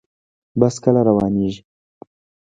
بس 0.59 0.75
کله 0.83 1.01
روانیږي؟ 1.07 1.61